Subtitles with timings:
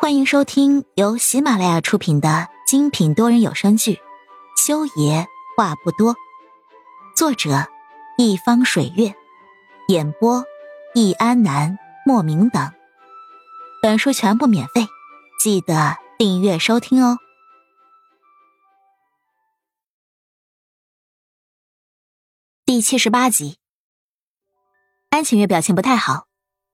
[0.00, 3.94] 欢迎收听由喜马拉雅出品的精品多人有声剧
[4.56, 5.26] 《修爷
[5.56, 6.14] 话不多》，
[7.16, 7.66] 作者
[8.16, 9.12] 一方水月，
[9.88, 10.44] 演播
[10.94, 11.76] 易安南、
[12.06, 12.72] 莫名等。
[13.82, 14.86] 本书全部免费，
[15.40, 17.18] 记得订阅收听哦。
[22.64, 23.58] 第七十八集，
[25.10, 26.28] 安晴月表情不太好，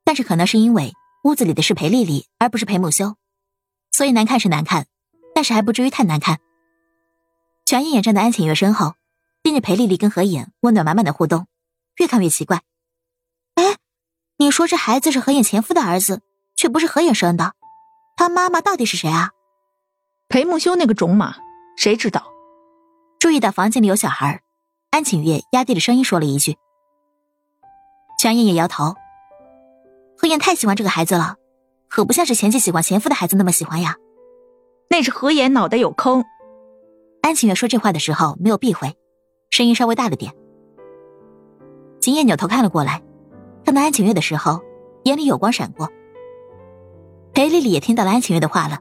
[0.05, 0.93] 但是可能是因为。
[1.25, 3.17] 屋子里的是裴丽丽，而不是裴木修，
[3.91, 4.87] 所以难看是难看，
[5.35, 6.39] 但是还不至于太难看。
[7.65, 8.95] 全燕也站在安浅月身后，
[9.43, 11.47] 盯着裴丽丽跟何影温暖满满的互动，
[11.97, 12.61] 越看越奇怪。
[13.55, 13.79] 哎，
[14.37, 16.21] 你说这孩子是何影前夫的儿子，
[16.57, 17.55] 却不是何影生的，
[18.19, 19.31] 他妈妈到底是谁啊？
[20.29, 21.37] 裴木修那个种马，
[21.79, 22.31] 谁知道？
[23.19, 24.43] 注意到房间里有小孩，
[24.91, 26.59] 安浅月压低了声音说了一句。
[28.21, 28.95] 全燕也摇头。
[30.25, 31.37] 何言太喜欢这个孩子了，
[31.87, 33.97] 可不像是前妻喜欢前夫的孩子那么喜欢呀。
[34.89, 36.25] 那是何言脑袋有坑。
[37.21, 38.97] 安晴月说这话的时候没有避讳，
[39.51, 40.33] 声音稍微大了点。
[42.01, 43.03] 秦叶扭头看了过来，
[43.67, 44.63] 看到安晴月的时候，
[45.03, 45.91] 眼里有光闪过。
[47.35, 48.81] 裴丽丽也听到了安晴月的话了，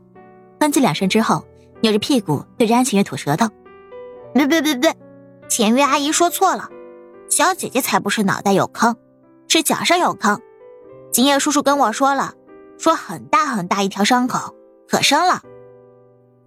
[0.61, 1.45] 哼唧两声之后，
[1.81, 3.49] 扭着屁股对着安晴月吐舌头
[4.33, 4.95] ：“别别别别，
[5.49, 6.69] 浅月阿姨说错了，
[7.29, 8.95] 小姐姐才不是脑袋有坑，
[9.49, 10.41] 是脚上有坑。”
[11.13, 12.33] 景叶叔叔跟我说了，
[12.79, 14.55] 说很大很大一条伤口，
[14.87, 15.41] 可深了。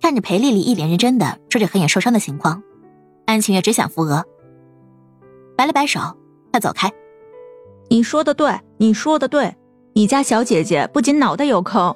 [0.01, 2.65] 看着裴丽丽一脸认真的说着何眼受伤的情况，
[3.27, 4.25] 安晴月只想扶额，
[5.57, 6.01] 摆了摆手，
[6.51, 6.91] 快走开。
[7.89, 9.55] 你说的对，你说的对，
[9.95, 11.95] 你家小姐姐不仅脑袋有坑，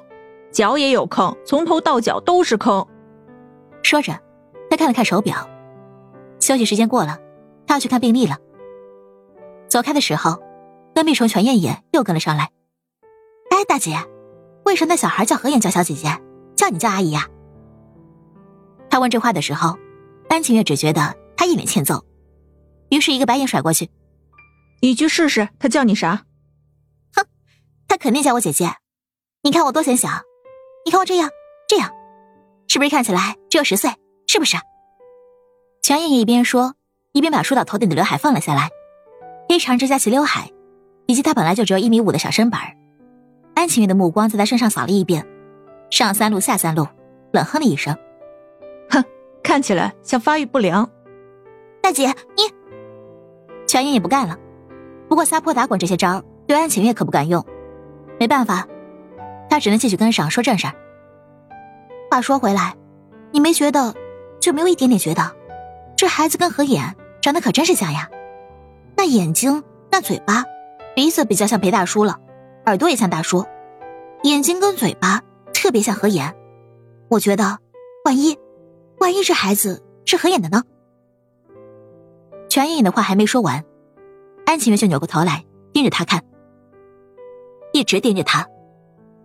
[0.53, 2.87] 脚也有坑，从头到脚都是坑。
[3.83, 4.17] 说着，
[4.69, 5.45] 他看了看手表，
[6.39, 7.19] 休息时间过了，
[7.67, 8.37] 他要去看病历了。
[9.67, 10.41] 走开的时候，
[10.95, 12.49] 跟屁虫全艳艳又跟了上来。
[13.61, 13.95] 哎，大姐，
[14.65, 16.19] 为什么那小孩叫何燕叫小姐姐，
[16.55, 17.27] 叫你叫阿姨呀？
[18.89, 19.77] 他问这话的时候，
[20.29, 22.03] 安晴月只觉得他一脸欠揍，
[22.89, 23.91] 于是一个白眼甩过去。
[24.81, 26.23] 你去试试，他叫你啥？
[27.15, 27.23] 哼，
[27.87, 28.73] 他肯定叫我姐姐。
[29.43, 30.09] 你看我多显小，
[30.83, 31.29] 你看我这样，
[31.67, 31.91] 这样，
[32.67, 33.91] 是不是看起来只有十岁？
[34.25, 34.57] 是不是？
[35.83, 36.73] 全爷爷一边说，
[37.11, 38.71] 一边把梳到头顶的刘海放了下来，
[39.47, 40.49] 黑长直夹齐刘海，
[41.05, 42.59] 以及他本来就只有一米五的小身板
[43.61, 45.23] 安晴月的目光在他身上扫了一遍，
[45.91, 46.87] 上三路下三路，
[47.31, 47.95] 冷哼了一声
[48.89, 49.03] ：“哼，
[49.43, 50.89] 看起来像发育不良。”
[51.79, 52.41] 大姐，你
[53.67, 54.35] 全言也不干了，
[55.07, 57.45] 不过撒泼打滚这些招对安晴月可不敢用，
[58.19, 58.67] 没办法，
[59.47, 60.73] 他只能继续跟上说正事儿。
[62.09, 62.75] 话说回来，
[63.29, 63.93] 你没觉得，
[64.39, 65.35] 就没有一点点觉得，
[65.95, 68.09] 这孩子跟何眼长得可真是像呀？
[68.97, 70.45] 那眼睛，那嘴巴，
[70.95, 72.17] 鼻子比较像裴大叔了。
[72.65, 73.45] 耳朵也像大叔，
[74.23, 75.21] 眼睛跟嘴巴
[75.53, 76.35] 特别像何眼，
[77.09, 77.59] 我觉得，
[78.05, 78.37] 万一，
[78.99, 80.63] 万一这孩子是何眼的呢？
[82.49, 83.65] 全艳艳的话还没说完，
[84.45, 86.23] 安晴月就扭过头来盯着他看，
[87.73, 88.47] 一直盯着他，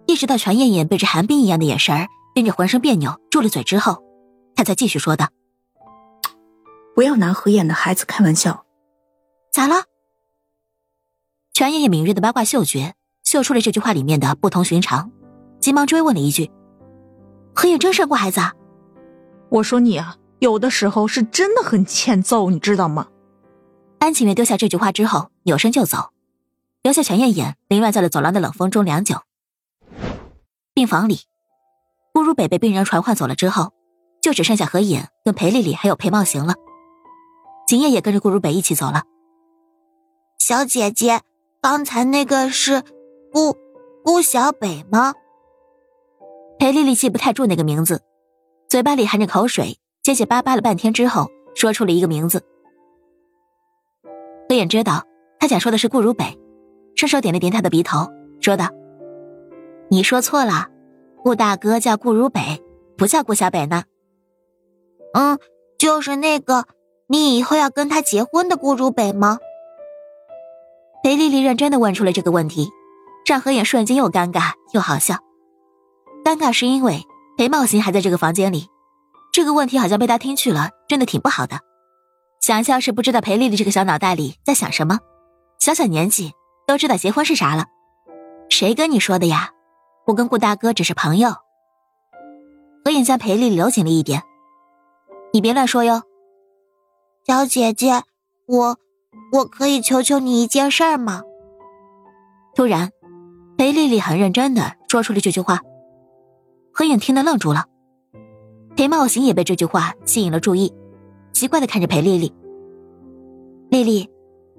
[0.06, 4.02] 一直到全艳艳被这寒冰一样的眼神盯着浑身别扭，住了嘴之后，
[4.54, 5.28] 他才继续说道
[6.94, 8.64] ：“不要拿何眼的孩子开玩笑。”
[9.52, 9.84] 咋了？
[11.52, 12.94] 全艳艳敏锐的八卦嗅觉。
[13.26, 15.10] 嗅出了这句话里面的不同寻常，
[15.60, 16.48] 急忙追问了一句
[17.53, 18.54] ：“何影真生过孩子？”啊？”
[19.50, 23.09] 我说你啊，有的时候是真的很欠揍，你知道吗？
[23.98, 26.10] 安晴月丢下这句话之后，扭身就走，
[26.84, 29.16] 留下全燕燕凌乱在了走廊的冷风中良久。
[30.72, 31.22] 病房里，
[32.14, 33.72] 顾如北被病人传唤走了之后，
[34.22, 36.54] 就只剩下何影跟裴丽丽还有裴茂行了。
[37.66, 39.03] 景叶也跟着顾如北一起走了。
[40.38, 41.22] 小姐姐，
[41.60, 42.84] 刚才那个是？
[43.36, 43.54] 顾
[44.02, 45.12] 顾小北吗？
[46.58, 48.00] 裴丽丽记不太住那个名字，
[48.66, 52.42] 嘴巴里含着口水，结结巴巴了半天之后，说出了一个名字。
[54.48, 55.04] 何眼知道
[55.38, 56.38] 他想说的是顾如北，
[56.94, 58.10] 伸手点了点他的鼻头，
[58.41, 58.70] 说道
[59.91, 60.69] ：“你说错了，
[61.22, 62.40] 顾大哥叫顾如北，
[62.96, 63.84] 不叫顾小北呢。
[65.12, 65.38] 嗯，
[65.76, 66.64] 就是那个
[67.06, 69.40] 你以后要跟他结婚的顾如北吗？”
[71.05, 72.70] 裴丽丽认真的问出了这个问题。
[73.26, 75.17] 让何眼瞬间又尴尬又好笑。
[76.25, 77.05] 尴尬是因为
[77.37, 78.69] 裴茂行还在这个房间里，
[79.32, 81.58] 这个问题好像被他听去了，真的挺不好的。
[82.40, 85.00] 想笑是不知道裴丽丽这个小脑袋里在想什么，
[85.58, 86.32] 小小年纪
[86.67, 87.67] 都知道结婚是啥了。
[88.49, 89.50] 谁跟你说的呀？
[90.06, 91.34] 我跟顾大哥只是朋友。
[92.84, 94.23] 何影向裴丽丽搂紧了一点，
[95.32, 96.05] 你别乱说哟。
[97.26, 98.05] 小姐姐，
[98.46, 98.78] 我
[99.32, 101.23] 我可以求求你一件事吗？
[102.55, 102.93] 突然。
[103.56, 105.61] 裴丽丽很认真的说出了这句话，
[106.73, 107.64] 何影听得愣住了。
[108.76, 110.75] 裴茂行也被这句话吸引了注意，
[111.32, 112.35] 奇怪的看着裴丽丽。
[113.70, 114.11] 丽丽，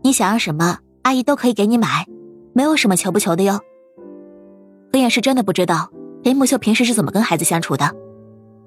[0.01, 2.07] 你想要什么，阿姨都可以给你买，
[2.53, 3.59] 没有什么求不求的哟。
[4.91, 5.91] 何影是真的不知道
[6.23, 7.91] 裴木秀平时是怎么跟孩子相处的，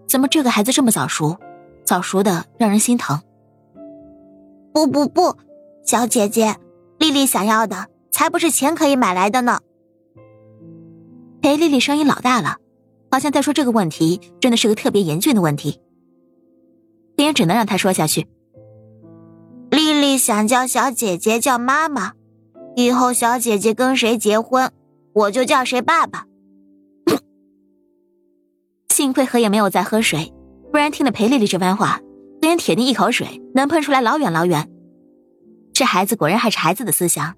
[0.06, 1.36] 怎么这个孩子这么早熟，
[1.84, 3.20] 早熟的让人心疼。
[4.72, 5.36] 不不不，
[5.84, 6.54] 小姐姐，
[6.98, 9.58] 丽丽想要的才不是钱可以买来的呢。
[11.42, 12.58] 裴丽丽声音老大了，
[13.10, 15.80] 好像在说这个问题真的是个特别严峻的问题。
[17.16, 18.26] 何眼只能让她说下去。
[19.70, 22.12] 丽丽想叫小姐姐叫妈妈，
[22.76, 24.70] 以后小姐姐跟谁结婚，
[25.14, 26.26] 我就叫谁爸爸。
[28.88, 30.34] 幸亏何眼没有再喝水，
[30.70, 32.00] 不然听了裴丽丽这番话，
[32.42, 34.70] 何眼铁定一口水能喷出来老远老远。
[35.72, 37.34] 这孩子果然还是孩子的思想，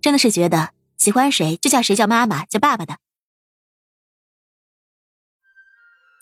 [0.00, 2.96] 真的是觉得喜欢谁就叫谁叫妈妈叫爸爸的。